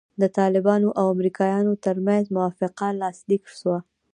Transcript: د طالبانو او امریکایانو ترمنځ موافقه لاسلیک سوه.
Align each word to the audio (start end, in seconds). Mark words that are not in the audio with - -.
د 0.21 0.23
طالبانو 0.37 0.89
او 0.99 1.05
امریکایانو 1.15 1.73
ترمنځ 1.85 2.23
موافقه 2.35 2.87
لاسلیک 3.01 3.43
سوه. 3.59 3.79